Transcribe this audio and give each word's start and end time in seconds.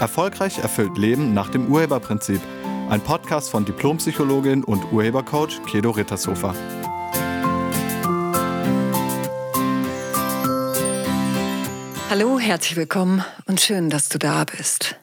Erfolgreich 0.00 0.58
erfüllt 0.58 0.96
Leben 0.96 1.34
nach 1.34 1.50
dem 1.50 1.70
Urheberprinzip. 1.70 2.40
Ein 2.88 3.02
Podcast 3.02 3.50
von 3.50 3.66
Diplompsychologin 3.66 4.64
und 4.64 4.90
Urhebercoach 4.92 5.60
Kedo 5.66 5.90
Rittershofer. 5.90 6.54
Hallo, 12.08 12.38
herzlich 12.40 12.76
willkommen 12.76 13.22
und 13.46 13.60
schön, 13.60 13.90
dass 13.90 14.08
du 14.08 14.18
da 14.18 14.44
bist. 14.44 14.96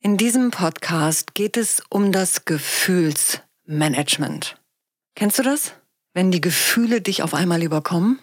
In 0.00 0.16
diesem 0.16 0.52
Podcast 0.52 1.34
geht 1.34 1.56
es 1.56 1.82
um 1.90 2.12
das 2.12 2.44
Gefühlsmanagement. 2.44 4.56
Kennst 5.16 5.40
du 5.40 5.42
das? 5.42 5.72
Wenn 6.12 6.30
die 6.30 6.40
Gefühle 6.40 7.00
dich 7.00 7.24
auf 7.24 7.34
einmal 7.34 7.60
überkommen? 7.62 8.20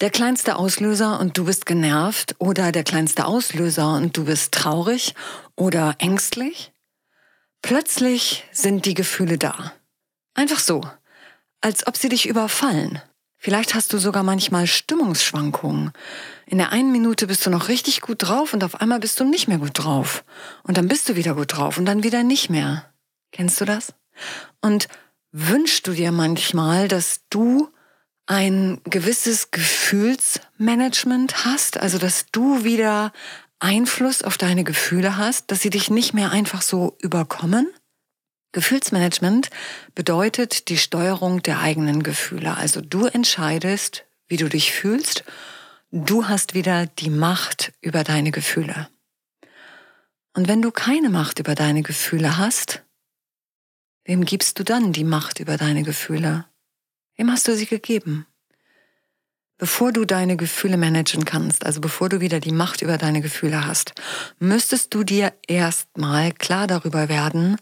Der 0.00 0.10
kleinste 0.10 0.56
Auslöser 0.56 1.20
und 1.20 1.38
du 1.38 1.44
bist 1.44 1.66
genervt 1.66 2.34
oder 2.38 2.72
der 2.72 2.84
kleinste 2.84 3.26
Auslöser 3.26 3.94
und 3.94 4.16
du 4.16 4.24
bist 4.24 4.52
traurig 4.52 5.14
oder 5.56 5.96
ängstlich? 5.98 6.72
Plötzlich 7.62 8.44
sind 8.52 8.86
die 8.86 8.94
Gefühle 8.94 9.38
da. 9.38 9.72
Einfach 10.34 10.58
so, 10.58 10.82
als 11.60 11.86
ob 11.86 11.96
sie 11.96 12.08
dich 12.08 12.28
überfallen. 12.28 13.00
Vielleicht 13.38 13.74
hast 13.74 13.92
du 13.92 13.98
sogar 13.98 14.22
manchmal 14.22 14.66
Stimmungsschwankungen. 14.68 15.92
In 16.46 16.58
der 16.58 16.70
einen 16.70 16.92
Minute 16.92 17.26
bist 17.26 17.44
du 17.44 17.50
noch 17.50 17.68
richtig 17.68 18.00
gut 18.00 18.22
drauf 18.22 18.52
und 18.52 18.62
auf 18.62 18.80
einmal 18.80 19.00
bist 19.00 19.18
du 19.18 19.24
nicht 19.24 19.48
mehr 19.48 19.58
gut 19.58 19.72
drauf. 19.74 20.24
Und 20.62 20.76
dann 20.76 20.86
bist 20.86 21.08
du 21.08 21.16
wieder 21.16 21.34
gut 21.34 21.56
drauf 21.56 21.76
und 21.76 21.84
dann 21.84 22.04
wieder 22.04 22.22
nicht 22.22 22.50
mehr. 22.50 22.92
Kennst 23.32 23.60
du 23.60 23.64
das? 23.64 23.94
Und 24.60 24.86
wünschst 25.32 25.86
du 25.86 25.92
dir 25.92 26.12
manchmal, 26.12 26.86
dass 26.86 27.22
du 27.30 27.68
ein 28.26 28.80
gewisses 28.84 29.50
Gefühlsmanagement 29.50 31.44
hast, 31.44 31.78
also 31.78 31.98
dass 31.98 32.26
du 32.30 32.62
wieder 32.62 33.12
Einfluss 33.62 34.22
auf 34.22 34.38
deine 34.38 34.64
Gefühle 34.64 35.16
hast, 35.16 35.50
dass 35.50 35.60
sie 35.60 35.70
dich 35.70 35.88
nicht 35.88 36.14
mehr 36.14 36.30
einfach 36.32 36.62
so 36.62 36.96
überkommen? 37.00 37.72
Gefühlsmanagement 38.52 39.50
bedeutet 39.94 40.68
die 40.68 40.76
Steuerung 40.76 41.42
der 41.42 41.60
eigenen 41.60 42.02
Gefühle. 42.02 42.56
Also 42.56 42.80
du 42.80 43.06
entscheidest, 43.06 44.04
wie 44.26 44.36
du 44.36 44.48
dich 44.48 44.72
fühlst. 44.72 45.24
Du 45.90 46.28
hast 46.28 46.54
wieder 46.54 46.86
die 46.86 47.10
Macht 47.10 47.72
über 47.80 48.04
deine 48.04 48.30
Gefühle. 48.30 48.88
Und 50.34 50.48
wenn 50.48 50.60
du 50.60 50.70
keine 50.70 51.08
Macht 51.08 51.38
über 51.38 51.54
deine 51.54 51.82
Gefühle 51.82 52.38
hast, 52.38 52.82
wem 54.04 54.24
gibst 54.24 54.58
du 54.58 54.64
dann 54.64 54.92
die 54.92 55.04
Macht 55.04 55.40
über 55.40 55.56
deine 55.56 55.82
Gefühle? 55.82 56.46
Wem 57.16 57.30
hast 57.30 57.46
du 57.46 57.54
sie 57.54 57.66
gegeben? 57.66 58.26
Bevor 59.62 59.92
du 59.92 60.04
deine 60.04 60.36
Gefühle 60.36 60.76
managen 60.76 61.24
kannst, 61.24 61.64
also 61.64 61.80
bevor 61.80 62.08
du 62.08 62.20
wieder 62.20 62.40
die 62.40 62.50
Macht 62.50 62.82
über 62.82 62.98
deine 62.98 63.20
Gefühle 63.20 63.64
hast, 63.64 63.92
müsstest 64.40 64.92
du 64.92 65.04
dir 65.04 65.32
erstmal 65.46 66.32
klar 66.32 66.66
darüber 66.66 67.08
werden, 67.08 67.58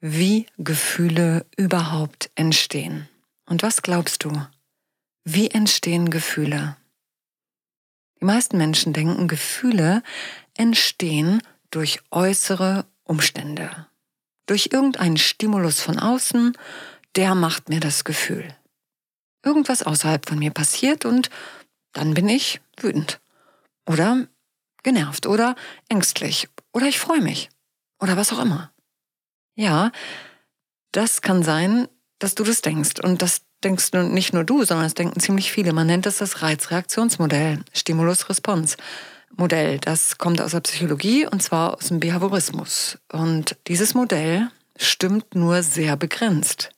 wie 0.00 0.46
Gefühle 0.58 1.44
überhaupt 1.56 2.30
entstehen. 2.36 3.08
Und 3.46 3.64
was 3.64 3.82
glaubst 3.82 4.22
du? 4.22 4.46
Wie 5.24 5.50
entstehen 5.50 6.08
Gefühle? 6.08 6.76
Die 8.20 8.26
meisten 8.26 8.56
Menschen 8.56 8.92
denken, 8.92 9.26
Gefühle 9.26 10.04
entstehen 10.56 11.42
durch 11.72 11.98
äußere 12.12 12.86
Umstände. 13.02 13.88
Durch 14.46 14.68
irgendeinen 14.70 15.16
Stimulus 15.16 15.80
von 15.80 15.98
außen, 15.98 16.56
der 17.16 17.34
macht 17.34 17.70
mir 17.70 17.80
das 17.80 18.04
Gefühl 18.04 18.54
irgendwas 19.44 19.82
außerhalb 19.82 20.28
von 20.28 20.38
mir 20.38 20.50
passiert 20.50 21.04
und 21.04 21.30
dann 21.92 22.14
bin 22.14 22.28
ich 22.28 22.60
wütend 22.78 23.20
oder 23.86 24.26
genervt 24.82 25.26
oder 25.26 25.54
ängstlich 25.88 26.48
oder 26.72 26.86
ich 26.86 26.98
freue 26.98 27.20
mich 27.20 27.50
oder 28.00 28.16
was 28.16 28.32
auch 28.32 28.40
immer. 28.40 28.72
Ja, 29.56 29.92
das 30.92 31.22
kann 31.22 31.42
sein, 31.42 31.88
dass 32.18 32.34
du 32.34 32.44
das 32.44 32.62
denkst 32.62 33.00
und 33.02 33.22
das 33.22 33.42
denkst 33.64 33.90
du 33.92 34.02
nicht 34.02 34.32
nur 34.32 34.44
du, 34.44 34.64
sondern 34.64 34.86
es 34.86 34.94
denken 34.94 35.20
ziemlich 35.20 35.50
viele. 35.50 35.72
Man 35.72 35.86
nennt 35.86 36.06
das 36.06 36.18
das 36.18 36.42
Reizreaktionsmodell, 36.42 37.60
Stimulus-Response-Modell. 37.72 39.78
Das 39.78 40.18
kommt 40.18 40.40
aus 40.40 40.52
der 40.52 40.60
Psychologie 40.60 41.26
und 41.26 41.42
zwar 41.42 41.74
aus 41.74 41.88
dem 41.88 42.00
Behaviorismus. 42.00 42.98
Und 43.10 43.56
dieses 43.66 43.94
Modell 43.94 44.48
stimmt 44.76 45.34
nur 45.34 45.62
sehr 45.62 45.96
begrenzt 45.96 46.70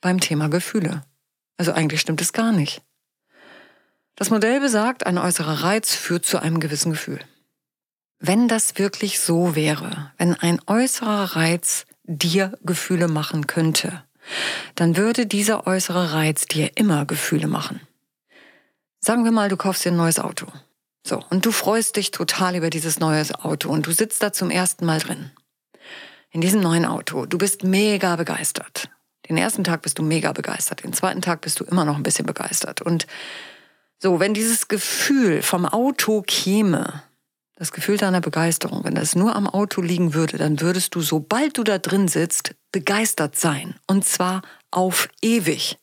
beim 0.00 0.20
Thema 0.20 0.48
Gefühle. 0.48 1.02
Also 1.60 1.74
eigentlich 1.74 2.00
stimmt 2.00 2.22
es 2.22 2.32
gar 2.32 2.52
nicht. 2.52 2.80
Das 4.16 4.30
Modell 4.30 4.60
besagt, 4.60 5.04
ein 5.04 5.18
äußerer 5.18 5.62
Reiz 5.62 5.94
führt 5.94 6.24
zu 6.24 6.38
einem 6.38 6.58
gewissen 6.58 6.92
Gefühl. 6.92 7.20
Wenn 8.18 8.48
das 8.48 8.78
wirklich 8.78 9.20
so 9.20 9.54
wäre, 9.54 10.10
wenn 10.16 10.34
ein 10.34 10.62
äußerer 10.66 11.36
Reiz 11.36 11.84
dir 12.04 12.58
Gefühle 12.64 13.08
machen 13.08 13.46
könnte, 13.46 14.02
dann 14.74 14.96
würde 14.96 15.26
dieser 15.26 15.66
äußere 15.66 16.14
Reiz 16.14 16.46
dir 16.46 16.78
immer 16.78 17.04
Gefühle 17.04 17.46
machen. 17.46 17.82
Sagen 18.98 19.24
wir 19.24 19.30
mal, 19.30 19.50
du 19.50 19.58
kaufst 19.58 19.84
dir 19.84 19.92
ein 19.92 19.98
neues 19.98 20.18
Auto. 20.18 20.46
So, 21.06 21.22
und 21.28 21.44
du 21.44 21.52
freust 21.52 21.96
dich 21.96 22.10
total 22.10 22.56
über 22.56 22.70
dieses 22.70 23.00
neue 23.00 23.22
Auto 23.44 23.68
und 23.68 23.86
du 23.86 23.92
sitzt 23.92 24.22
da 24.22 24.32
zum 24.32 24.48
ersten 24.48 24.86
Mal 24.86 25.00
drin. 25.00 25.30
In 26.30 26.40
diesem 26.40 26.62
neuen 26.62 26.86
Auto. 26.86 27.26
Du 27.26 27.36
bist 27.36 27.64
mega 27.64 28.16
begeistert. 28.16 28.88
Den 29.28 29.36
ersten 29.36 29.64
Tag 29.64 29.82
bist 29.82 29.98
du 29.98 30.02
mega 30.02 30.32
begeistert, 30.32 30.82
den 30.82 30.92
zweiten 30.92 31.22
Tag 31.22 31.40
bist 31.42 31.60
du 31.60 31.64
immer 31.64 31.84
noch 31.84 31.96
ein 31.96 32.02
bisschen 32.02 32.26
begeistert. 32.26 32.80
Und 32.80 33.06
so, 33.98 34.18
wenn 34.18 34.34
dieses 34.34 34.68
Gefühl 34.68 35.42
vom 35.42 35.66
Auto 35.66 36.22
käme, 36.22 37.02
das 37.56 37.72
Gefühl 37.72 37.98
deiner 37.98 38.22
Begeisterung, 38.22 38.84
wenn 38.84 38.94
das 38.94 39.14
nur 39.14 39.36
am 39.36 39.46
Auto 39.46 39.82
liegen 39.82 40.14
würde, 40.14 40.38
dann 40.38 40.60
würdest 40.62 40.94
du, 40.94 41.02
sobald 41.02 41.58
du 41.58 41.64
da 41.64 41.76
drin 41.76 42.08
sitzt, 42.08 42.54
begeistert 42.72 43.36
sein. 43.36 43.74
Und 43.86 44.06
zwar 44.06 44.40
auf 44.70 45.10
ewig. 45.20 45.76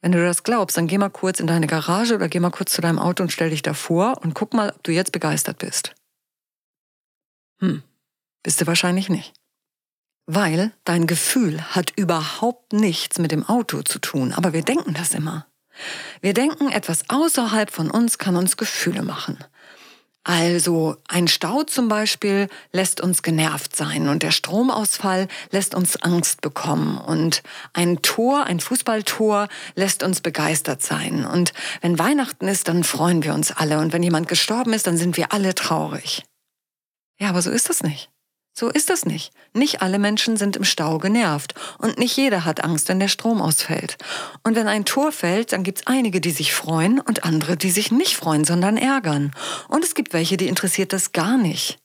Wenn 0.00 0.12
du 0.12 0.24
das 0.24 0.44
glaubst, 0.44 0.76
dann 0.76 0.86
geh 0.86 0.98
mal 0.98 1.10
kurz 1.10 1.40
in 1.40 1.48
deine 1.48 1.66
Garage 1.66 2.14
oder 2.14 2.28
geh 2.28 2.38
mal 2.38 2.50
kurz 2.50 2.72
zu 2.72 2.80
deinem 2.80 3.00
Auto 3.00 3.24
und 3.24 3.32
stell 3.32 3.50
dich 3.50 3.62
davor 3.62 4.18
und 4.22 4.34
guck 4.34 4.54
mal, 4.54 4.70
ob 4.70 4.82
du 4.84 4.92
jetzt 4.92 5.10
begeistert 5.10 5.58
bist. 5.58 5.94
Hm, 7.58 7.82
bist 8.44 8.60
du 8.60 8.66
wahrscheinlich 8.66 9.08
nicht. 9.08 9.32
Weil 10.26 10.72
dein 10.84 11.06
Gefühl 11.06 11.60
hat 11.74 11.92
überhaupt 11.96 12.72
nichts 12.72 13.18
mit 13.18 13.32
dem 13.32 13.48
Auto 13.48 13.82
zu 13.82 13.98
tun, 13.98 14.32
aber 14.32 14.52
wir 14.52 14.62
denken 14.62 14.94
das 14.94 15.14
immer. 15.14 15.46
Wir 16.20 16.34
denken, 16.34 16.70
etwas 16.70 17.08
außerhalb 17.08 17.70
von 17.70 17.90
uns 17.90 18.18
kann 18.18 18.36
uns 18.36 18.56
Gefühle 18.56 19.02
machen. 19.02 19.38
Also 20.24 20.96
ein 21.08 21.26
Stau 21.26 21.64
zum 21.64 21.88
Beispiel 21.88 22.48
lässt 22.70 23.00
uns 23.00 23.24
genervt 23.24 23.74
sein 23.74 24.08
und 24.08 24.22
der 24.22 24.30
Stromausfall 24.30 25.26
lässt 25.50 25.74
uns 25.74 25.96
Angst 25.96 26.42
bekommen 26.42 26.96
und 26.98 27.42
ein 27.72 28.02
Tor, 28.02 28.44
ein 28.44 28.60
Fußballtor 28.60 29.48
lässt 29.74 30.04
uns 30.04 30.20
begeistert 30.20 30.80
sein 30.80 31.24
und 31.26 31.52
wenn 31.80 31.98
Weihnachten 31.98 32.46
ist, 32.46 32.68
dann 32.68 32.84
freuen 32.84 33.24
wir 33.24 33.34
uns 33.34 33.50
alle 33.50 33.80
und 33.80 33.92
wenn 33.92 34.04
jemand 34.04 34.28
gestorben 34.28 34.74
ist, 34.74 34.86
dann 34.86 34.96
sind 34.96 35.16
wir 35.16 35.32
alle 35.32 35.56
traurig. 35.56 36.22
Ja, 37.18 37.30
aber 37.30 37.42
so 37.42 37.50
ist 37.50 37.68
das 37.68 37.82
nicht. 37.82 38.11
So 38.54 38.68
ist 38.68 38.90
das 38.90 39.06
nicht. 39.06 39.32
Nicht 39.54 39.80
alle 39.80 39.98
Menschen 39.98 40.36
sind 40.36 40.56
im 40.56 40.64
Stau 40.64 40.98
genervt 40.98 41.54
und 41.78 41.98
nicht 41.98 42.16
jeder 42.16 42.44
hat 42.44 42.62
Angst, 42.62 42.88
wenn 42.88 43.00
der 43.00 43.08
Strom 43.08 43.40
ausfällt. 43.40 43.96
Und 44.42 44.56
wenn 44.56 44.68
ein 44.68 44.84
Tor 44.84 45.10
fällt, 45.10 45.52
dann 45.52 45.62
gibt's 45.62 45.86
einige, 45.86 46.20
die 46.20 46.30
sich 46.30 46.52
freuen 46.52 47.00
und 47.00 47.24
andere, 47.24 47.56
die 47.56 47.70
sich 47.70 47.90
nicht 47.90 48.16
freuen, 48.16 48.44
sondern 48.44 48.76
ärgern. 48.76 49.32
Und 49.68 49.84
es 49.84 49.94
gibt 49.94 50.12
welche, 50.12 50.36
die 50.36 50.48
interessiert 50.48 50.92
das 50.92 51.12
gar 51.12 51.38
nicht. 51.38 51.78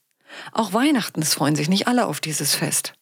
Auch 0.52 0.74
Weihnachten, 0.74 1.22
es 1.22 1.34
freuen 1.34 1.56
sich 1.56 1.70
nicht 1.70 1.88
alle 1.88 2.06
auf 2.06 2.20
dieses 2.20 2.54
Fest. 2.54 2.94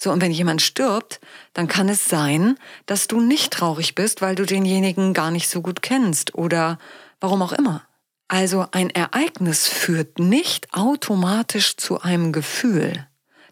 So, 0.00 0.12
und 0.12 0.20
wenn 0.20 0.32
jemand 0.32 0.62
stirbt, 0.62 1.20
dann 1.52 1.66
kann 1.66 1.88
es 1.88 2.08
sein, 2.08 2.58
dass 2.86 3.08
du 3.08 3.20
nicht 3.20 3.52
traurig 3.52 3.94
bist, 3.94 4.22
weil 4.22 4.34
du 4.34 4.44
denjenigen 4.44 5.14
gar 5.14 5.30
nicht 5.30 5.48
so 5.48 5.62
gut 5.62 5.82
kennst 5.82 6.34
oder 6.34 6.78
warum 7.20 7.42
auch 7.42 7.52
immer. 7.52 7.82
Also 8.28 8.66
ein 8.72 8.90
Ereignis 8.90 9.66
führt 9.68 10.18
nicht 10.18 10.72
automatisch 10.72 11.76
zu 11.76 12.00
einem 12.00 12.32
Gefühl. 12.32 13.06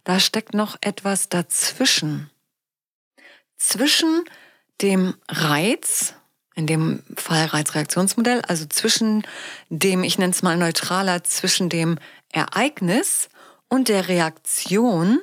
Da 0.05 0.19
steckt 0.19 0.55
noch 0.55 0.77
etwas 0.81 1.29
dazwischen. 1.29 2.31
Zwischen 3.59 4.25
dem 4.81 5.15
Reiz, 5.29 6.15
in 6.55 6.67
dem 6.67 7.03
Fall 7.17 7.47
Reizreaktionsmodell, 7.47 8.43
also 8.43 8.67
zwischen 8.67 9.25
dem, 9.69 10.03
ich 10.03 10.19
nenne 10.19 10.33
es 10.33 10.43
mal 10.43 10.57
neutraler, 10.57 11.23
zwischen 11.23 11.69
dem 11.69 11.99
Ereignis 12.33 13.29
und 13.69 13.89
der 13.89 14.09
Reaktion 14.09 15.21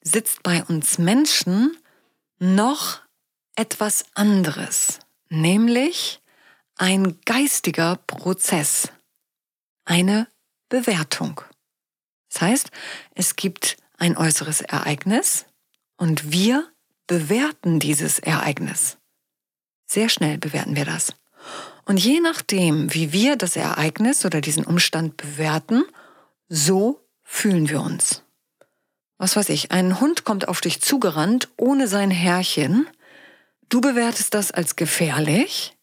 sitzt 0.00 0.42
bei 0.42 0.64
uns 0.64 0.98
Menschen 0.98 1.76
noch 2.38 3.00
etwas 3.56 4.06
anderes, 4.14 5.00
nämlich 5.28 6.20
ein 6.84 7.18
geistiger 7.24 7.96
Prozess, 8.06 8.92
eine 9.86 10.28
Bewertung. 10.68 11.40
Das 12.30 12.42
heißt, 12.42 12.70
es 13.14 13.36
gibt 13.36 13.78
ein 13.96 14.18
äußeres 14.18 14.60
Ereignis 14.60 15.46
und 15.96 16.30
wir 16.30 16.70
bewerten 17.06 17.80
dieses 17.80 18.18
Ereignis. 18.18 18.98
Sehr 19.86 20.10
schnell 20.10 20.36
bewerten 20.36 20.76
wir 20.76 20.84
das. 20.84 21.14
Und 21.86 21.96
je 21.96 22.20
nachdem, 22.20 22.92
wie 22.92 23.14
wir 23.14 23.36
das 23.36 23.56
Ereignis 23.56 24.26
oder 24.26 24.42
diesen 24.42 24.66
Umstand 24.66 25.16
bewerten, 25.16 25.84
so 26.50 27.00
fühlen 27.22 27.70
wir 27.70 27.80
uns? 27.80 28.24
Was 29.16 29.36
weiß 29.36 29.48
ich, 29.48 29.70
ein 29.70 30.00
Hund 30.00 30.24
kommt 30.24 30.48
auf 30.48 30.60
dich 30.60 30.82
zugerannt 30.82 31.48
ohne 31.56 31.88
sein 31.88 32.10
Herrchen. 32.10 32.86
Du 33.70 33.80
bewertest 33.80 34.34
das 34.34 34.50
als 34.50 34.76
gefährlich, 34.76 35.73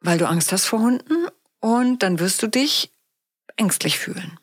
weil 0.00 0.18
du 0.18 0.28
Angst 0.28 0.52
hast 0.52 0.66
vor 0.66 0.80
Hunden 0.80 1.26
und 1.60 2.02
dann 2.02 2.18
wirst 2.18 2.42
du 2.42 2.46
dich 2.46 2.90
ängstlich 3.56 3.98
fühlen. 3.98 4.38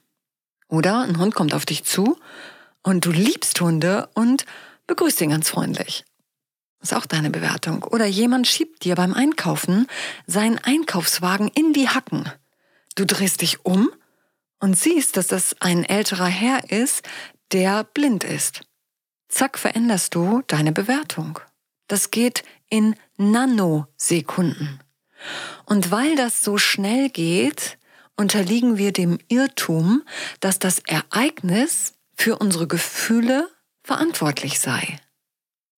Oder 0.67 1.01
ein 1.01 1.17
Hund 1.17 1.33
kommt 1.35 1.53
auf 1.53 1.65
dich 1.65 1.83
zu 1.83 2.17
und 2.83 3.05
du 3.05 3.11
liebst 3.11 3.59
Hunde 3.59 4.09
und 4.13 4.45
begrüßt 4.85 5.21
ihn 5.21 5.31
ganz 5.31 5.49
freundlich. 5.49 6.05
Ist 6.81 6.93
auch 6.93 7.05
deine 7.05 7.29
Bewertung. 7.29 7.83
Oder 7.83 8.05
jemand 8.05 8.47
schiebt 8.47 8.83
dir 8.83 8.95
beim 8.95 9.13
Einkaufen 9.13 9.87
seinen 10.27 10.59
Einkaufswagen 10.59 11.49
in 11.49 11.73
die 11.73 11.89
Hacken. 11.89 12.31
Du 12.95 13.05
drehst 13.05 13.41
dich 13.41 13.65
um 13.65 13.89
und 14.59 14.77
siehst, 14.77 15.17
dass 15.17 15.27
das 15.27 15.55
ein 15.59 15.83
älterer 15.83 16.27
Herr 16.27 16.71
ist, 16.71 17.07
der 17.51 17.83
blind 17.83 18.23
ist. 18.23 18.61
Zack, 19.29 19.57
veränderst 19.57 20.15
du 20.15 20.43
deine 20.47 20.71
Bewertung. 20.71 21.39
Das 21.87 22.11
geht 22.11 22.43
in 22.69 22.95
Nanosekunden. 23.17 24.79
Und 25.65 25.91
weil 25.91 26.15
das 26.15 26.43
so 26.43 26.57
schnell 26.57 27.09
geht, 27.09 27.77
unterliegen 28.15 28.77
wir 28.77 28.91
dem 28.91 29.19
Irrtum, 29.27 30.03
dass 30.39 30.59
das 30.59 30.79
Ereignis 30.79 31.93
für 32.15 32.37
unsere 32.37 32.67
Gefühle 32.67 33.49
verantwortlich 33.83 34.59
sei. 34.59 34.99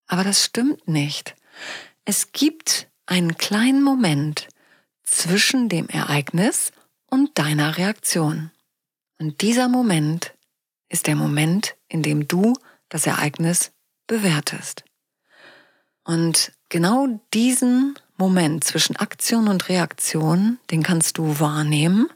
Aber 0.08 0.24
das 0.24 0.44
stimmt 0.44 0.88
nicht. 0.88 1.36
Es 2.06 2.32
gibt 2.32 2.88
einen 3.06 3.38
kleinen 3.38 3.84
Moment 3.84 4.48
zwischen 5.04 5.70
dem 5.70 5.88
Ereignis 5.90 6.72
und 7.08 7.38
deiner 7.38 7.78
Reaktion. 7.78 8.52
Und 9.20 9.42
dieser 9.42 9.68
Moment 9.68 10.34
ist 10.88 11.08
der 11.08 11.16
Moment, 11.16 11.76
in 11.88 12.02
dem 12.02 12.28
du 12.28 12.54
das 12.88 13.06
Ereignis 13.06 13.72
bewertest. 14.08 14.84
Und 16.04 16.52
genau 16.70 17.22
diesen 17.34 18.00
Moment 18.20 18.66
zwischen 18.66 18.98
Aktion 18.98 19.48
und 19.48 19.70
Reaktion, 19.70 20.60
den 20.72 20.84
kannst 20.84 21.18
du 21.18 21.40
wahrnehmen. 21.40 22.10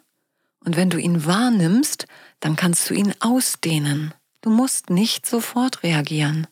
Und 0.65 0.75
wenn 0.75 0.89
du 0.89 0.97
ihn 0.97 1.25
wahrnimmst, 1.25 2.07
dann 2.41 2.57
kannst 2.57 2.89
du 2.89 2.93
ihn 2.93 3.13
ausdehnen. 3.21 4.13
Du 4.41 4.49
musst 4.49 4.89
nicht 4.89 5.25
sofort 5.25 5.81
reagieren. 5.81 6.47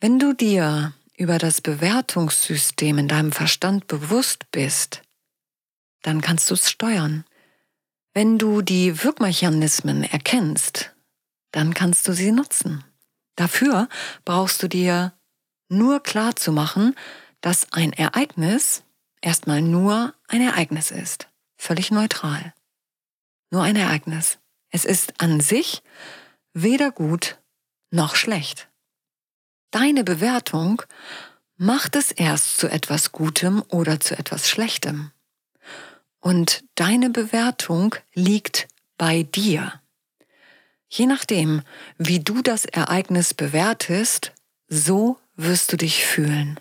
Wenn 0.00 0.18
du 0.18 0.32
dir 0.32 0.94
über 1.18 1.36
das 1.36 1.60
Bewertungssystem 1.60 2.96
in 2.96 3.08
deinem 3.08 3.32
Verstand 3.32 3.86
bewusst 3.86 4.50
bist, 4.50 5.02
dann 6.00 6.22
kannst 6.22 6.48
du 6.48 6.54
es 6.54 6.70
steuern. 6.70 7.26
Wenn 8.14 8.38
du 8.38 8.62
die 8.62 9.04
Wirkmechanismen 9.04 10.02
erkennst, 10.02 10.94
dann 11.52 11.74
kannst 11.74 12.08
du 12.08 12.14
sie 12.14 12.32
nutzen. 12.32 12.84
Dafür 13.36 13.86
brauchst 14.24 14.62
du 14.62 14.68
dir 14.68 15.12
nur 15.68 16.02
klar 16.02 16.36
zu 16.36 16.52
machen, 16.52 16.94
dass 17.40 17.72
ein 17.72 17.92
Ereignis 17.92 18.82
erstmal 19.20 19.62
nur 19.62 20.14
ein 20.28 20.40
Ereignis 20.40 20.90
ist. 20.90 21.28
Völlig 21.56 21.90
neutral. 21.90 22.54
Nur 23.50 23.62
ein 23.62 23.76
Ereignis. 23.76 24.38
Es 24.70 24.84
ist 24.84 25.20
an 25.20 25.40
sich 25.40 25.82
weder 26.52 26.90
gut 26.90 27.38
noch 27.90 28.14
schlecht. 28.14 28.68
Deine 29.70 30.04
Bewertung 30.04 30.82
macht 31.56 31.96
es 31.96 32.10
erst 32.10 32.58
zu 32.58 32.68
etwas 32.68 33.12
Gutem 33.12 33.62
oder 33.68 34.00
zu 34.00 34.18
etwas 34.18 34.48
Schlechtem. 34.48 35.12
Und 36.20 36.64
deine 36.74 37.10
Bewertung 37.10 37.94
liegt 38.14 38.68
bei 38.98 39.22
dir. 39.22 39.80
Je 40.88 41.06
nachdem, 41.06 41.62
wie 41.98 42.20
du 42.20 42.42
das 42.42 42.64
Ereignis 42.64 43.32
bewertest, 43.32 44.32
so 44.68 45.18
wirst 45.36 45.72
du 45.72 45.76
dich 45.76 46.04
fühlen. 46.04 46.58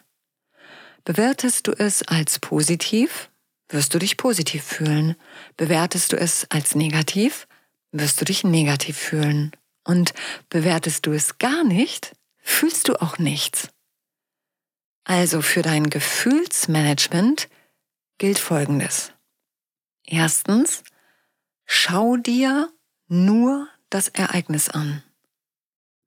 Bewertest 1.06 1.68
du 1.68 1.72
es 1.72 2.04
als 2.04 2.40
positiv, 2.40 3.30
wirst 3.70 3.94
du 3.94 4.00
dich 4.00 4.18
positiv 4.18 4.64
fühlen. 4.64 5.16
Bewertest 5.58 6.12
du 6.12 6.18
es 6.18 6.46
als 6.50 6.76
negativ, 6.76 7.48
wirst 7.92 8.20
du 8.22 8.26
dich 8.26 8.44
negativ 8.44 8.98
fühlen. 8.98 9.52
Und 9.84 10.14
bewertest 10.50 11.06
du 11.06 11.12
es 11.12 11.38
gar 11.38 11.64
nicht, 11.64 12.16
fühlst 12.38 12.88
du 12.88 13.02
auch 13.02 13.18
nichts. 13.18 13.70
Also 15.04 15.42
für 15.42 15.62
dein 15.62 15.90
Gefühlsmanagement 15.90 17.50
gilt 18.18 18.38
Folgendes. 18.38 19.12
Erstens, 20.06 20.84
schau 21.66 22.18
dir 22.18 22.72
nur 23.08 23.68
das 23.90 24.10
Ereignis 24.10 24.70
an. 24.70 25.04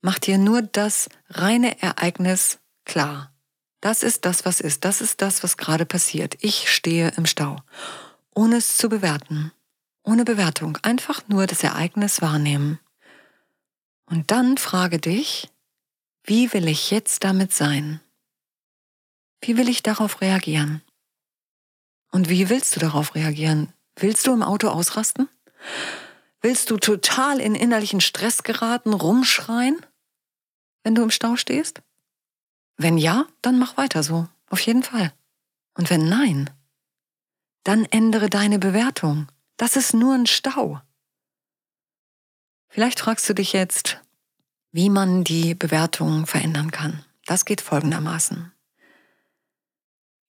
Mach 0.03 0.19
dir 0.19 0.39
nur 0.39 0.63
das 0.63 1.09
reine 1.29 1.81
Ereignis 1.81 2.59
klar. 2.85 3.32
Das 3.83 4.05
ist 4.05 4.25
das, 4.25 4.45
was 4.45 4.61
ist. 4.61 4.85
Das 4.85 5.01
ist 5.01 5.21
das, 5.21 5.43
was 5.43 5.57
gerade 5.57 5.85
passiert. 5.85 6.37
Ich 6.41 6.73
stehe 6.73 7.13
im 7.17 7.27
Stau. 7.27 7.57
Ohne 8.33 8.57
es 8.57 8.77
zu 8.77 8.89
bewerten. 8.89 9.51
Ohne 10.05 10.25
Bewertung. 10.25 10.79
Einfach 10.83 11.27
nur 11.27 11.49
das 11.49 11.65
Ereignis 11.65 12.23
wahrnehmen. 12.23 12.79
Und 14.07 14.31
dann 14.31 14.57
frage 14.57 15.01
dich, 15.01 15.51
wie 16.23 16.53
will 16.53 16.69
ich 16.69 16.93
jetzt 16.93 17.25
damit 17.25 17.53
sein? 17.53 18.01
Wie 19.41 19.57
will 19.57 19.69
ich 19.69 19.83
darauf 19.83 20.21
reagieren? 20.21 20.83
Und 22.13 22.29
wie 22.29 22.49
willst 22.49 22.77
du 22.77 22.81
darauf 22.81 23.17
reagieren? 23.17 23.73
Willst 23.97 24.29
du 24.29 24.33
im 24.33 24.45
Auto 24.45 24.69
ausrasten? 24.69 25.29
Willst 26.41 26.71
du 26.71 26.77
total 26.77 27.41
in 27.41 27.57
innerlichen 27.57 28.01
Stress 28.01 28.45
geraten, 28.45 28.93
rumschreien, 28.93 29.85
wenn 30.85 30.95
du 30.95 31.03
im 31.03 31.11
Stau 31.11 31.35
stehst? 31.35 31.83
Wenn 32.77 32.99
ja, 32.99 33.27
dann 33.43 33.59
mach 33.59 33.77
weiter 33.77 34.03
so, 34.03 34.29
auf 34.49 34.61
jeden 34.61 34.83
Fall. 34.83 35.13
Und 35.75 35.91
wenn 35.91 36.09
nein, 36.09 36.51
dann 37.65 37.85
ändere 37.87 38.29
deine 38.29 38.59
Bewertung. 38.59 39.31
Das 39.57 39.77
ist 39.77 39.95
nur 39.95 40.15
ein 40.15 40.27
Stau. 40.27 40.81
Vielleicht 42.69 43.01
fragst 43.01 43.29
du 43.29 43.35
dich 43.35 43.53
jetzt, 43.53 44.01
wie 44.73 44.91
man 44.91 45.25
die 45.25 45.55
Bewertung 45.55 46.27
verändern 46.27 46.71
kann. 46.71 47.05
Das 47.27 47.45
geht 47.45 47.61
folgendermaßen. 47.61 48.53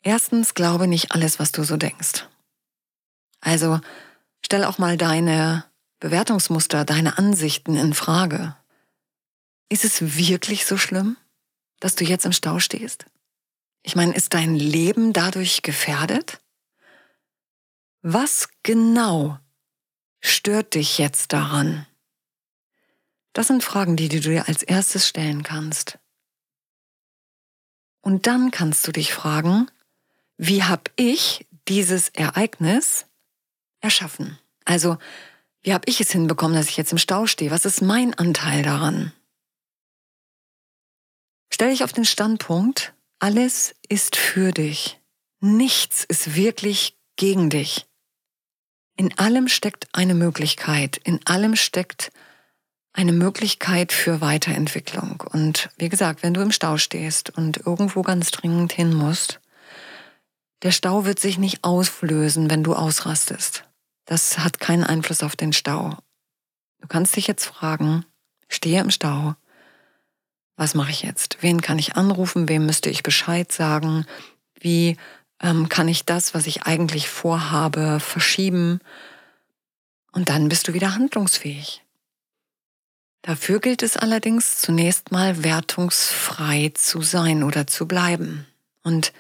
Erstens, 0.03 0.53
glaube 0.53 0.87
nicht 0.87 1.13
alles, 1.13 1.39
was 1.39 1.51
du 1.53 1.63
so 1.63 1.77
denkst. 1.77 2.27
Also 3.39 3.79
stell 4.41 4.65
auch 4.65 4.77
mal 4.77 4.97
deine 4.97 5.65
Bewertungsmuster, 6.00 6.83
deine 6.83 7.17
Ansichten 7.17 7.77
in 7.77 7.93
Frage. 7.93 8.55
Ist 9.69 9.85
es 9.85 10.17
wirklich 10.17 10.65
so 10.65 10.77
schlimm, 10.77 11.15
dass 11.80 11.96
du 11.96 12.03
jetzt 12.03 12.25
im 12.25 12.32
Stau 12.32 12.60
stehst? 12.60 13.06
Ich 13.84 13.96
meine, 13.96 14.15
ist 14.15 14.34
dein 14.34 14.56
Leben 14.56 15.13
dadurch 15.13 15.62
gefährdet? 15.62 16.39
Was 18.01 18.50
genau 18.63 19.38
stört 20.22 20.75
dich 20.75 20.98
jetzt 20.98 21.34
daran? 21.34 21.86
Das 23.34 23.48
sind 23.48 23.63
Fragen, 23.63 23.96
die 23.96 24.10
du 24.10 24.20
dir 24.20 24.48
als 24.48 24.63
erstes 24.63 25.08
stellen 25.08 25.44
kannst. 25.44 26.00
Und 28.01 28.27
dann 28.27 28.51
kannst 28.51 28.88
du 28.88 28.92
dich 28.92 29.13
fragen, 29.13 29.68
wie 30.38 30.63
habe 30.63 30.92
ich 30.96 31.48
dieses 31.68 32.10
Ereignis 32.10 33.06
erschaffen? 33.82 34.38
Also, 34.65 34.98
wie 35.62 35.74
habe 35.74 35.89
ich 35.89 36.01
es 36.01 36.12
hinbekommen, 36.12 36.56
dass 36.56 36.70
ich 36.70 36.77
jetzt 36.77 36.92
im 36.92 36.98
Stau 36.98 37.25
stehe? 37.25 37.51
Was 37.51 37.65
ist 37.65 37.82
mein 37.82 38.13
Anteil 38.13 38.63
daran? 38.63 39.13
Stell 41.53 41.69
dich 41.69 41.83
auf 41.83 41.93
den 41.93 42.03
Standpunkt, 42.03 42.95
alles 43.19 43.75
ist 43.88 44.15
für 44.15 44.51
dich. 44.51 45.00
Nichts 45.39 46.03
ist 46.03 46.33
wirklich 46.33 46.98
gegen 47.15 47.51
dich. 47.51 47.86
In 48.98 49.15
allem 49.19 49.48
steckt 49.48 49.88
eine 49.93 50.15
Möglichkeit, 50.15 50.98
in 50.98 51.19
allem 51.25 51.55
steckt 51.55 52.12
eine 52.91 53.12
Möglichkeit 53.12 53.91
für 53.91 54.19
Weiterentwicklung. 54.19 55.24
Und 55.31 55.69
wie 55.77 55.89
gesagt, 55.89 56.24
wenn 56.24 56.33
du 56.33 56.41
im 56.41 56.51
Stau 56.51 56.77
stehst 56.77 57.29
und 57.38 57.57
irgendwo 57.67 58.01
ganz 58.01 58.31
dringend 58.31 58.74
hin 58.74 58.91
musst, 58.91 59.39
der 60.63 60.72
Stau 60.72 61.05
wird 61.05 61.19
sich 61.19 61.38
nicht 61.38 61.63
auflösen, 61.63 62.50
wenn 62.50 62.63
du 62.63 62.74
ausrastest. 62.74 63.63
Das 64.05 64.39
hat 64.39 64.60
keinen 64.60 64.83
Einfluss 64.86 65.22
auf 65.22 65.36
den 65.36 65.53
Stau. 65.53 66.00
Du 66.81 66.88
kannst 66.88 67.15
dich 67.15 67.27
jetzt 67.27 67.45
fragen, 67.45 68.07
stehe 68.48 68.81
im 68.81 68.89
Stau, 68.89 69.36
was 70.55 70.75
mache 70.75 70.91
ich 70.91 71.03
jetzt? 71.03 71.38
Wen 71.41 71.62
kann 71.62 71.79
ich 71.79 71.95
anrufen? 71.95 72.48
Wem 72.50 72.65
müsste 72.65 72.89
ich 72.89 73.03
Bescheid 73.03 73.51
sagen? 73.51 74.05
Wie 74.60 74.98
ähm, 75.41 75.69
kann 75.69 75.88
ich 75.88 76.05
das, 76.05 76.33
was 76.33 76.48
ich 76.48 76.63
eigentlich 76.63 77.10
vorhabe, 77.10 78.00
verschieben? 78.00 78.79
Und 80.12 80.29
dann 80.29 80.50
bist 80.50 80.67
du 80.67 80.74
wieder 80.74 80.93
handlungsfähig. 80.93 81.83
Dafür 83.24 83.60
gilt 83.60 83.83
es 83.83 83.98
allerdings 83.98 84.60
zunächst 84.60 85.12
mal 85.12 85.43
wertungsfrei 85.43 86.72
zu 86.75 87.01
sein 87.01 87.43
oder 87.43 87.67
zu 87.67 87.88
bleiben. 87.88 88.45
Und 88.83 89.13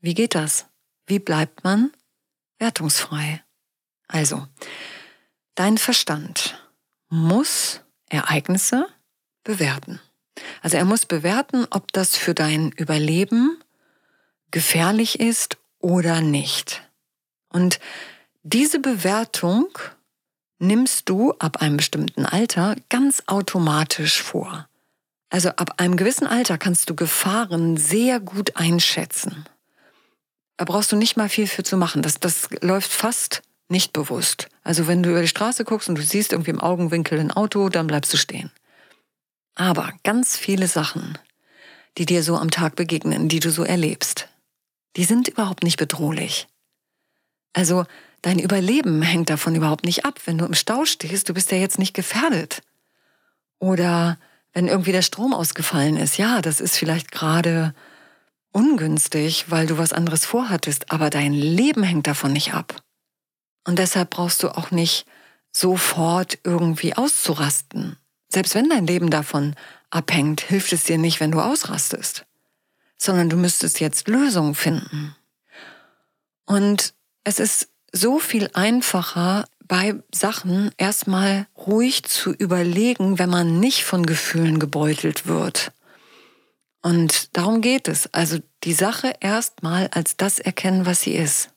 wie 0.00 0.14
geht 0.14 0.34
das? 0.34 0.66
Wie 1.06 1.18
bleibt 1.18 1.64
man 1.64 1.90
wertungsfrei? 2.58 3.42
Also, 4.06 4.46
dein 5.56 5.78
Verstand 5.78 6.62
muss 7.08 7.80
Ereignisse 8.08 8.86
bewerten. 9.42 10.00
Also 10.62 10.76
er 10.76 10.84
muss 10.84 11.06
bewerten, 11.06 11.66
ob 11.70 11.92
das 11.92 12.16
für 12.16 12.34
dein 12.34 12.72
Überleben 12.72 13.58
gefährlich 14.50 15.20
ist 15.20 15.56
oder 15.78 16.20
nicht. 16.20 16.82
Und 17.48 17.80
diese 18.42 18.78
Bewertung 18.78 19.68
nimmst 20.58 21.08
du 21.08 21.32
ab 21.38 21.62
einem 21.62 21.78
bestimmten 21.78 22.26
Alter 22.26 22.76
ganz 22.88 23.22
automatisch 23.26 24.22
vor. 24.22 24.68
Also 25.30 25.50
ab 25.50 25.74
einem 25.78 25.96
gewissen 25.96 26.26
Alter 26.26 26.58
kannst 26.58 26.90
du 26.90 26.94
Gefahren 26.94 27.76
sehr 27.76 28.20
gut 28.20 28.56
einschätzen. 28.56 29.46
Da 30.56 30.64
brauchst 30.64 30.92
du 30.92 30.96
nicht 30.96 31.16
mal 31.16 31.28
viel 31.28 31.46
für 31.46 31.62
zu 31.62 31.76
machen. 31.76 32.02
Das, 32.02 32.20
das 32.20 32.50
läuft 32.60 32.90
fast 32.90 33.42
nicht 33.68 33.92
bewusst. 33.92 34.48
Also 34.64 34.86
wenn 34.86 35.02
du 35.02 35.10
über 35.10 35.22
die 35.22 35.28
Straße 35.28 35.64
guckst 35.64 35.88
und 35.88 35.96
du 35.96 36.02
siehst 36.02 36.32
irgendwie 36.32 36.50
im 36.50 36.60
Augenwinkel 36.60 37.18
ein 37.18 37.30
Auto, 37.30 37.68
dann 37.68 37.86
bleibst 37.86 38.12
du 38.12 38.16
stehen. 38.16 38.50
Aber 39.60 39.92
ganz 40.04 40.38
viele 40.38 40.68
Sachen, 40.68 41.18
die 41.98 42.06
dir 42.06 42.22
so 42.22 42.38
am 42.38 42.50
Tag 42.50 42.76
begegnen, 42.76 43.28
die 43.28 43.40
du 43.40 43.50
so 43.50 43.62
erlebst, 43.62 44.26
die 44.96 45.04
sind 45.04 45.28
überhaupt 45.28 45.64
nicht 45.64 45.76
bedrohlich. 45.76 46.48
Also 47.52 47.84
dein 48.22 48.38
Überleben 48.38 49.02
hängt 49.02 49.28
davon 49.28 49.54
überhaupt 49.54 49.84
nicht 49.84 50.06
ab. 50.06 50.18
Wenn 50.24 50.38
du 50.38 50.46
im 50.46 50.54
Stau 50.54 50.86
stehst, 50.86 51.28
du 51.28 51.34
bist 51.34 51.50
ja 51.50 51.58
jetzt 51.58 51.78
nicht 51.78 51.92
gefährdet. 51.92 52.62
Oder 53.58 54.18
wenn 54.54 54.66
irgendwie 54.66 54.92
der 54.92 55.02
Strom 55.02 55.34
ausgefallen 55.34 55.98
ist, 55.98 56.16
ja, 56.16 56.40
das 56.40 56.62
ist 56.62 56.78
vielleicht 56.78 57.12
gerade 57.12 57.74
ungünstig, 58.52 59.50
weil 59.50 59.66
du 59.66 59.76
was 59.76 59.92
anderes 59.92 60.24
vorhattest, 60.24 60.90
aber 60.90 61.10
dein 61.10 61.34
Leben 61.34 61.82
hängt 61.82 62.06
davon 62.06 62.32
nicht 62.32 62.54
ab. 62.54 62.82
Und 63.66 63.78
deshalb 63.78 64.08
brauchst 64.08 64.42
du 64.42 64.56
auch 64.56 64.70
nicht 64.70 65.04
sofort 65.52 66.38
irgendwie 66.44 66.96
auszurasten. 66.96 67.99
Selbst 68.32 68.54
wenn 68.54 68.68
dein 68.68 68.86
Leben 68.86 69.10
davon 69.10 69.54
abhängt, 69.90 70.40
hilft 70.40 70.72
es 70.72 70.84
dir 70.84 70.98
nicht, 70.98 71.20
wenn 71.20 71.32
du 71.32 71.40
ausrastest, 71.40 72.24
sondern 72.96 73.28
du 73.28 73.36
müsstest 73.36 73.80
jetzt 73.80 74.08
Lösungen 74.08 74.54
finden. 74.54 75.16
Und 76.46 76.94
es 77.24 77.38
ist 77.40 77.68
so 77.92 78.18
viel 78.18 78.50
einfacher, 78.54 79.46
bei 79.66 79.94
Sachen 80.12 80.72
erstmal 80.78 81.46
ruhig 81.56 82.02
zu 82.02 82.32
überlegen, 82.32 83.20
wenn 83.20 83.30
man 83.30 83.60
nicht 83.60 83.84
von 83.84 84.04
Gefühlen 84.04 84.58
gebeutelt 84.58 85.28
wird. 85.28 85.70
Und 86.82 87.36
darum 87.36 87.60
geht 87.60 87.86
es. 87.86 88.12
Also 88.12 88.38
die 88.64 88.72
Sache 88.72 89.14
erstmal 89.20 89.86
als 89.92 90.16
das 90.16 90.40
erkennen, 90.40 90.86
was 90.86 91.02
sie 91.02 91.14
ist. 91.14 91.50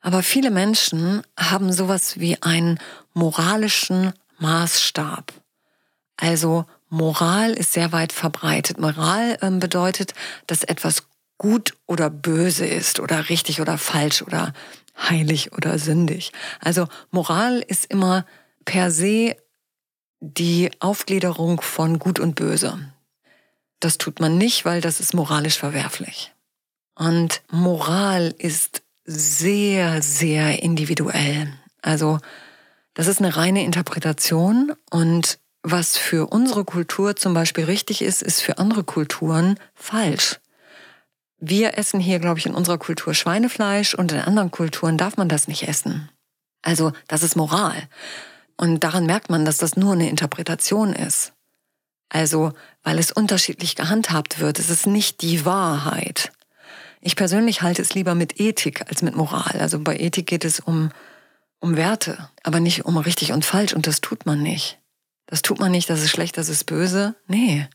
Aber 0.00 0.22
viele 0.22 0.50
Menschen 0.50 1.22
haben 1.38 1.72
sowas 1.72 2.20
wie 2.20 2.42
einen 2.42 2.78
moralischen 3.14 4.12
Maßstab. 4.38 5.32
Also 6.18 6.66
Moral 6.90 7.52
ist 7.52 7.72
sehr 7.72 7.92
weit 7.92 8.12
verbreitet. 8.12 8.78
Moral 8.78 9.38
ähm, 9.40 9.60
bedeutet, 9.60 10.12
dass 10.46 10.64
etwas 10.64 11.04
gut 11.38 11.74
oder 11.86 12.10
böse 12.10 12.66
ist 12.66 13.00
oder 13.00 13.28
richtig 13.28 13.60
oder 13.60 13.78
falsch 13.78 14.22
oder 14.22 14.52
heilig 14.98 15.52
oder 15.52 15.78
sündig. 15.78 16.32
Also 16.60 16.86
Moral 17.10 17.64
ist 17.66 17.86
immer 17.86 18.26
per 18.64 18.90
se 18.90 19.36
die 20.20 20.70
Aufgliederung 20.80 21.60
von 21.60 22.00
gut 22.00 22.18
und 22.18 22.34
böse. 22.34 22.92
Das 23.78 23.98
tut 23.98 24.18
man 24.18 24.36
nicht, 24.36 24.64
weil 24.64 24.80
das 24.80 24.98
ist 24.98 25.14
moralisch 25.14 25.58
verwerflich. 25.58 26.34
Und 26.96 27.42
Moral 27.48 28.34
ist 28.36 28.82
sehr, 29.04 30.02
sehr 30.02 30.62
individuell. 30.64 31.54
Also 31.80 32.18
das 32.94 33.06
ist 33.06 33.20
eine 33.20 33.36
reine 33.36 33.62
Interpretation 33.62 34.72
und 34.90 35.38
was 35.70 35.96
für 35.96 36.26
unsere 36.26 36.64
Kultur 36.64 37.16
zum 37.16 37.34
Beispiel 37.34 37.64
richtig 37.64 38.02
ist, 38.02 38.22
ist 38.22 38.40
für 38.40 38.58
andere 38.58 38.84
Kulturen 38.84 39.58
falsch. 39.74 40.40
Wir 41.38 41.78
essen 41.78 42.00
hier, 42.00 42.18
glaube 42.18 42.38
ich, 42.38 42.46
in 42.46 42.54
unserer 42.54 42.78
Kultur 42.78 43.14
Schweinefleisch 43.14 43.94
und 43.94 44.12
in 44.12 44.20
anderen 44.20 44.50
Kulturen 44.50 44.98
darf 44.98 45.16
man 45.16 45.28
das 45.28 45.46
nicht 45.46 45.68
essen. 45.68 46.08
Also 46.62 46.92
das 47.06 47.22
ist 47.22 47.36
Moral. 47.36 47.76
Und 48.56 48.82
daran 48.82 49.06
merkt 49.06 49.30
man, 49.30 49.44
dass 49.44 49.58
das 49.58 49.76
nur 49.76 49.92
eine 49.92 50.08
Interpretation 50.08 50.92
ist. 50.92 51.32
Also, 52.08 52.52
weil 52.82 52.98
es 52.98 53.12
unterschiedlich 53.12 53.76
gehandhabt 53.76 54.40
wird, 54.40 54.58
es 54.58 54.70
ist 54.70 54.86
nicht 54.86 55.20
die 55.20 55.44
Wahrheit. 55.44 56.32
Ich 57.00 57.14
persönlich 57.14 57.62
halte 57.62 57.82
es 57.82 57.94
lieber 57.94 58.14
mit 58.14 58.40
Ethik 58.40 58.88
als 58.88 59.02
mit 59.02 59.14
Moral. 59.14 59.60
Also 59.60 59.78
bei 59.78 59.96
Ethik 59.98 60.26
geht 60.26 60.44
es 60.44 60.58
um, 60.58 60.90
um 61.60 61.76
Werte, 61.76 62.30
aber 62.42 62.58
nicht 62.58 62.86
um 62.86 62.96
richtig 62.96 63.32
und 63.32 63.44
falsch 63.44 63.74
und 63.74 63.86
das 63.86 64.00
tut 64.00 64.26
man 64.26 64.42
nicht. 64.42 64.78
Das 65.28 65.42
tut 65.42 65.60
man 65.60 65.70
nicht, 65.70 65.90
das 65.90 66.02
ist 66.02 66.10
schlecht, 66.10 66.38
das 66.38 66.48
ist 66.48 66.64
böse. 66.64 67.14
Nee. 67.26 67.68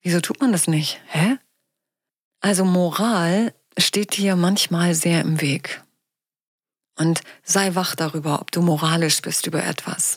Wieso 0.00 0.20
tut 0.20 0.40
man 0.40 0.52
das 0.52 0.68
nicht? 0.68 1.00
Hä? 1.08 1.38
Also 2.40 2.64
Moral 2.64 3.52
steht 3.76 4.16
dir 4.16 4.36
manchmal 4.36 4.94
sehr 4.94 5.20
im 5.22 5.40
Weg. 5.40 5.82
Und 6.96 7.22
sei 7.42 7.74
wach 7.74 7.96
darüber, 7.96 8.40
ob 8.40 8.52
du 8.52 8.62
moralisch 8.62 9.20
bist 9.22 9.48
über 9.48 9.64
etwas. 9.64 10.16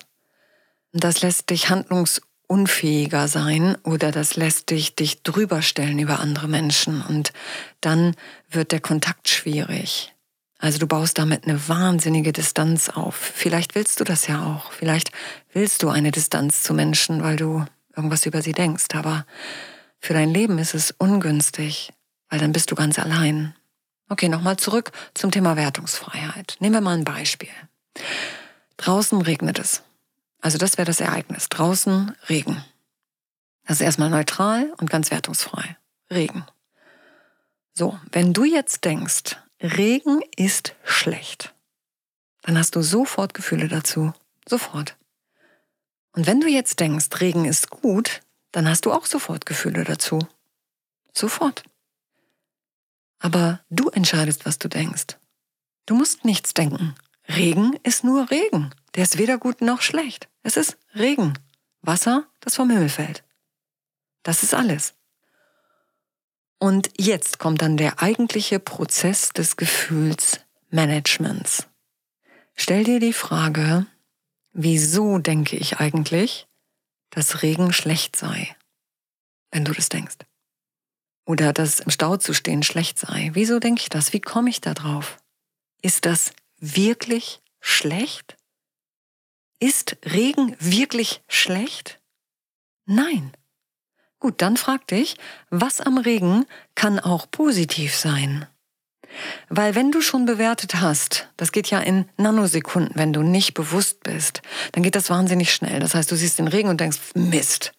Das 0.92 1.22
lässt 1.24 1.50
dich 1.50 1.72
handlungsunfähiger 1.72 3.28
sein 3.28 3.76
oder 3.84 4.12
das 4.12 4.36
lässt 4.36 4.70
dich 4.70 4.96
dich 4.96 5.24
drüber 5.24 5.64
stellen 5.64 5.98
über 5.98 6.20
andere 6.20 6.48
Menschen 6.48 7.02
und 7.02 7.34
dann 7.82 8.16
wird 8.52 8.72
der 8.72 8.82
Kontakt 8.82 9.30
schwierig. 9.30 10.13
Also 10.64 10.80
du 10.80 10.88
baust 10.88 11.18
damit 11.18 11.44
eine 11.44 11.68
wahnsinnige 11.68 12.32
Distanz 12.32 12.88
auf. 12.90 13.16
Vielleicht 13.16 13.76
willst 13.76 14.00
du 14.00 14.04
das 14.04 14.28
ja 14.28 14.46
auch. 14.46 14.72
Vielleicht 14.72 15.12
willst 15.52 15.84
du 15.84 15.90
eine 15.90 16.12
Distanz 16.12 16.64
zu 16.64 16.74
Menschen, 16.74 17.22
weil 17.22 17.36
du 17.36 17.66
irgendwas 17.96 18.26
über 18.26 18.42
sie 18.42 18.54
denkst. 18.54 18.86
Aber 18.94 19.26
für 20.00 20.14
dein 20.14 20.30
Leben 20.30 20.58
ist 20.60 20.74
es 20.74 20.92
ungünstig 20.92 21.92
weil 22.34 22.40
dann 22.40 22.52
bist 22.52 22.72
du 22.72 22.76
ganz 22.76 22.98
allein. 22.98 23.54
Okay, 24.10 24.28
nochmal 24.28 24.58
zurück 24.58 24.92
zum 25.14 25.30
Thema 25.30 25.56
Wertungsfreiheit. 25.56 26.58
Nehmen 26.60 26.74
wir 26.74 26.82
mal 26.82 26.98
ein 26.98 27.04
Beispiel. 27.04 27.52
Draußen 28.78 29.22
regnet 29.22 29.60
es. 29.60 29.84
Also 30.42 30.58
das 30.58 30.80
wäre 30.80 30.88
das 30.88 31.00
Ereignis. 31.00 31.48
Draußen 31.50 32.16
Regen. 32.30 32.66
Das 33.68 33.78
ist 33.78 33.86
erstmal 33.86 34.10
neutral 34.10 34.74
und 34.78 34.90
ganz 34.90 35.12
wertungsfrei. 35.12 35.78
Regen. 36.10 36.44
So, 37.76 38.00
wenn 38.12 38.34
du 38.34 38.46
jetzt 38.46 38.84
denkst, 38.84 39.38
Regen 39.64 40.22
ist 40.36 40.76
schlecht, 40.84 41.56
dann 42.42 42.58
hast 42.58 42.76
du 42.76 42.82
sofort 42.82 43.34
Gefühle 43.34 43.70
dazu. 43.70 44.12
Sofort. 44.46 44.98
Und 46.12 46.28
wenn 46.28 46.42
du 46.42 46.48
jetzt 46.48 46.82
denkst, 46.82 47.08
Regen 47.22 47.46
ist 47.46 47.70
gut, 47.70 48.22
dann 48.52 48.68
hast 48.68 48.86
du 48.86 48.92
auch 48.92 49.06
sofort 49.06 49.46
Gefühle 49.46 49.86
dazu. 49.86 50.20
Sofort. 51.14 51.64
Aber 53.20 53.62
du 53.70 53.88
entscheidest, 53.90 54.46
was 54.46 54.60
du 54.60 54.68
denkst. 54.68 55.18
Du 55.86 55.96
musst 55.96 56.26
nichts 56.26 56.54
denken. 56.54 56.96
Regen 57.30 57.80
ist 57.84 58.04
nur 58.04 58.30
Regen. 58.30 58.76
Der 58.96 59.04
ist 59.04 59.18
weder 59.18 59.38
gut 59.38 59.62
noch 59.62 59.82
schlecht. 59.82 60.28
Es 60.42 60.58
ist 60.58 60.78
Regen. 60.94 61.40
Wasser, 61.82 62.28
das 62.42 62.56
vom 62.56 62.70
Himmel 62.70 62.90
fällt. 62.90 63.24
Das 64.24 64.44
ist 64.44 64.54
alles. 64.54 64.94
Und 66.64 66.90
jetzt 66.98 67.40
kommt 67.40 67.62
dann 67.62 67.76
der 67.76 68.02
eigentliche 68.02 68.58
Prozess 68.58 69.34
des 69.34 69.58
Gefühlsmanagements. 69.58 71.68
Stell 72.56 72.86
dir 72.86 73.02
die 73.02 73.12
Frage, 73.12 73.86
wieso 74.54 75.18
denke 75.18 75.58
ich 75.58 75.82
eigentlich, 75.82 76.48
dass 77.10 77.44
Regen 77.44 77.74
schlecht 77.74 78.16
sei, 78.16 78.56
wenn 79.52 79.66
du 79.66 79.74
das 79.74 79.90
denkst? 79.90 80.16
Oder 81.26 81.52
dass 81.52 81.82
im 81.82 81.92
Stau 81.92 82.16
zu 82.16 82.34
stehen 82.34 82.64
schlecht 82.64 82.98
sei. 82.98 83.32
Wieso 83.34 83.60
denke 83.60 83.82
ich 83.82 83.90
das? 83.90 84.14
Wie 84.14 84.22
komme 84.22 84.50
ich 84.50 84.62
da 84.62 84.74
drauf? 84.74 85.18
Ist 85.82 86.06
das 86.06 86.32
wirklich 86.62 87.42
schlecht? 87.60 88.38
Ist 89.60 89.98
Regen 90.06 90.56
wirklich 90.60 91.24
schlecht? 91.28 92.00
Nein. 92.86 93.34
Gut, 94.24 94.42
dann 94.42 94.56
frag 94.56 94.88
dich, 94.88 95.18
was 95.50 95.82
am 95.82 95.98
Regen 95.98 96.46
kann 96.76 96.98
auch 96.98 97.30
positiv 97.30 97.94
sein? 97.94 98.48
Weil 99.50 99.76
wenn 99.76 99.92
du 99.92 100.00
schon 100.00 100.26
bewertet 100.26 100.76
hast, 100.76 101.28
das 101.36 101.52
geht 101.52 101.70
ja 101.70 101.82
in 101.82 102.06
Nanosekunden, 102.16 102.94
wenn 102.96 103.12
du 103.12 103.22
nicht 103.22 103.54
bewusst 103.54 104.02
bist, 104.02 104.42
dann 104.72 104.82
geht 104.82 104.96
das 104.96 105.10
wahnsinnig 105.10 105.54
schnell. 105.54 105.82
Das 105.82 105.94
heißt, 105.94 106.10
du 106.10 106.16
siehst 106.16 106.40
den 106.40 106.48
Regen 106.48 106.70
und 106.70 106.80
denkst, 106.80 107.00
Mist, 107.16 107.74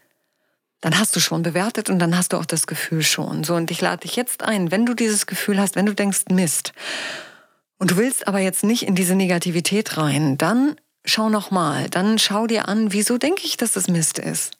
dann 0.82 0.98
hast 0.98 1.16
du 1.16 1.20
schon 1.20 1.42
bewertet 1.42 1.88
und 1.88 1.98
dann 1.98 2.14
hast 2.14 2.34
du 2.34 2.36
auch 2.36 2.44
das 2.44 2.66
Gefühl 2.66 3.02
schon. 3.02 3.42
So, 3.42 3.54
und 3.54 3.70
ich 3.70 3.80
lade 3.80 4.02
dich 4.02 4.14
jetzt 4.14 4.42
ein, 4.42 4.70
wenn 4.70 4.84
du 4.84 4.92
dieses 4.92 5.24
Gefühl 5.24 5.58
hast, 5.58 5.76
wenn 5.76 5.86
du 5.86 5.94
denkst, 5.94 6.24
Mist, 6.30 6.74
und 7.78 7.92
du 7.92 7.96
willst 7.96 8.28
aber 8.28 8.40
jetzt 8.40 8.64
nicht 8.64 8.82
in 8.82 8.94
diese 8.94 9.14
Negativität 9.14 9.96
rein, 9.96 10.36
dann 10.36 10.76
schau 11.06 11.30
nochmal, 11.30 11.88
dann 11.88 12.18
schau 12.18 12.46
dir 12.46 12.68
an, 12.68 12.92
wieso 12.92 13.16
denke 13.16 13.46
ich, 13.46 13.56
dass 13.56 13.72
das 13.72 13.88
Mist 13.88 14.18
ist. 14.18 14.58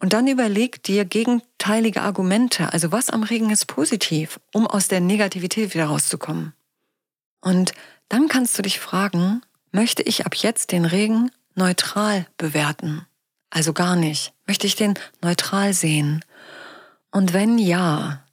Und 0.00 0.14
dann 0.14 0.26
überleg 0.26 0.82
dir 0.82 1.04
gegenteilige 1.04 2.02
Argumente, 2.02 2.72
also 2.72 2.90
was 2.90 3.10
am 3.10 3.22
Regen 3.22 3.50
ist 3.50 3.66
positiv, 3.66 4.40
um 4.52 4.66
aus 4.66 4.88
der 4.88 5.00
Negativität 5.00 5.74
wieder 5.74 5.86
rauszukommen. 5.86 6.54
Und 7.42 7.72
dann 8.08 8.28
kannst 8.28 8.58
du 8.58 8.62
dich 8.62 8.80
fragen, 8.80 9.42
möchte 9.72 10.02
ich 10.02 10.26
ab 10.26 10.34
jetzt 10.34 10.72
den 10.72 10.86
Regen 10.86 11.30
neutral 11.54 12.26
bewerten? 12.38 13.06
Also 13.50 13.72
gar 13.72 13.94
nicht. 13.94 14.32
Möchte 14.46 14.66
ich 14.66 14.74
den 14.74 14.94
neutral 15.22 15.74
sehen? 15.74 16.24
Und 17.10 17.32
wenn 17.32 17.58
ja, 17.58 18.24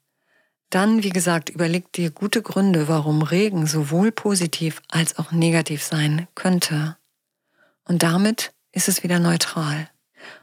dann, 0.70 1.04
wie 1.04 1.10
gesagt, 1.10 1.50
überleg 1.50 1.92
dir 1.94 2.12
gute 2.12 2.42
Gründe, 2.42 2.88
warum 2.88 3.22
Regen 3.22 3.68
sowohl 3.68 4.12
positiv 4.12 4.82
als 4.90 5.18
auch 5.18 5.32
negativ 5.32 5.84
sein 5.84 6.28
könnte. 6.36 6.98
Und 7.86 8.04
damit 8.04 8.54
ist 8.72 8.88
es 8.88 9.04
wieder 9.04 9.20
neutral. 9.20 9.90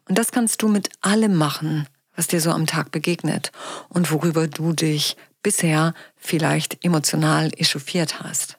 Und 0.08 0.18
das 0.18 0.32
kannst 0.32 0.62
du 0.62 0.68
mit 0.68 0.90
allem 1.00 1.34
machen, 1.34 1.88
was 2.16 2.26
dir 2.26 2.40
so 2.40 2.50
am 2.50 2.66
Tag 2.66 2.90
begegnet 2.90 3.52
und 3.88 4.10
worüber 4.10 4.48
du 4.48 4.72
dich 4.72 5.16
bisher 5.42 5.94
vielleicht 6.16 6.84
emotional 6.84 7.50
echauffiert 7.56 8.20
hast. 8.20 8.56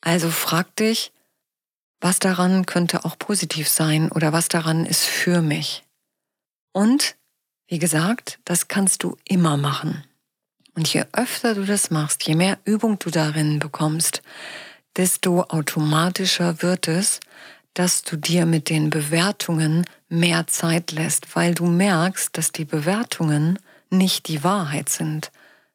Also 0.00 0.30
frag 0.30 0.74
dich, 0.76 1.12
was 2.00 2.18
daran 2.18 2.66
könnte 2.66 3.04
auch 3.04 3.18
positiv 3.18 3.68
sein 3.68 4.10
oder 4.12 4.32
was 4.32 4.48
daran 4.48 4.86
ist 4.86 5.04
für 5.04 5.42
mich. 5.42 5.84
Und, 6.72 7.16
wie 7.66 7.78
gesagt, 7.78 8.38
das 8.44 8.68
kannst 8.68 9.02
du 9.02 9.16
immer 9.24 9.56
machen. 9.56 10.04
Und 10.74 10.92
je 10.92 11.04
öfter 11.12 11.54
du 11.54 11.64
das 11.64 11.90
machst, 11.90 12.22
je 12.24 12.34
mehr 12.34 12.58
Übung 12.64 12.98
du 12.98 13.10
darin 13.10 13.58
bekommst, 13.58 14.22
desto 14.94 15.42
automatischer 15.42 16.62
wird 16.62 16.86
es, 16.86 17.20
dass 17.72 18.02
du 18.02 18.16
dir 18.16 18.46
mit 18.46 18.68
den 18.68 18.90
Bewertungen 18.90 19.86
mehr 20.08 20.46
Zeit 20.46 20.92
lässt, 20.92 21.34
weil 21.34 21.54
du 21.54 21.66
merkst, 21.66 22.36
dass 22.36 22.52
die 22.52 22.64
Bewertungen 22.64 23.58
nicht 23.90 24.28
die 24.28 24.44
Wahrheit 24.44 24.88
sind. 24.88 25.32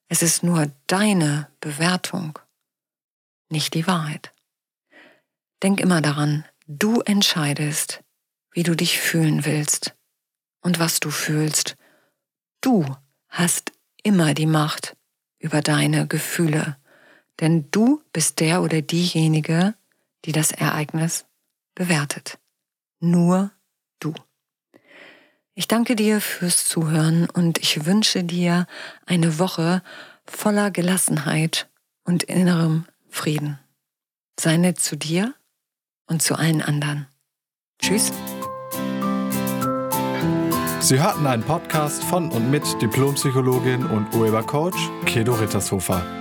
Es 0.07 0.21
ist 0.21 0.43
nur 0.43 0.71
deine 0.87 1.47
Bewertung, 1.59 2.39
nicht 3.49 3.73
die 3.73 3.87
Wahrheit. 3.87 4.31
Denk 5.63 5.79
immer 5.79 6.01
daran, 6.01 6.45
du 6.67 7.01
entscheidest, 7.01 8.03
wie 8.51 8.63
du 8.63 8.75
dich 8.75 8.99
fühlen 8.99 9.45
willst 9.45 9.95
und 10.61 10.79
was 10.79 10.99
du 10.99 11.11
fühlst. 11.11 11.75
Du 12.61 12.85
hast 13.29 13.71
immer 14.03 14.33
die 14.33 14.45
Macht 14.45 14.95
über 15.39 15.61
deine 15.61 16.07
Gefühle, 16.07 16.77
denn 17.39 17.69
du 17.71 18.01
bist 18.13 18.39
der 18.39 18.61
oder 18.61 18.81
diejenige, 18.81 19.73
die 20.25 20.31
das 20.31 20.51
Ereignis 20.51 21.25
bewertet. 21.75 22.37
Nur. 22.99 23.51
Ich 25.53 25.67
danke 25.67 25.95
dir 25.95 26.21
fürs 26.21 26.65
Zuhören 26.65 27.29
und 27.29 27.57
ich 27.57 27.85
wünsche 27.85 28.23
dir 28.23 28.67
eine 29.05 29.37
Woche 29.37 29.81
voller 30.25 30.71
Gelassenheit 30.71 31.69
und 32.05 32.23
innerem 32.23 32.85
Frieden. 33.09 33.59
Sei 34.39 34.55
nett 34.55 34.79
zu 34.79 34.95
dir 34.95 35.33
und 36.07 36.21
zu 36.21 36.35
allen 36.35 36.61
anderen. 36.61 37.07
Tschüss. 37.81 38.13
Sie 40.79 40.99
hörten 40.99 41.27
einen 41.27 41.43
Podcast 41.43 42.03
von 42.03 42.31
und 42.31 42.49
mit 42.49 42.63
Diplompsychologin 42.81 43.85
und 43.85 44.13
Urhebercoach 44.15 44.89
Kedo 45.05 45.33
Rittershofer. 45.33 46.20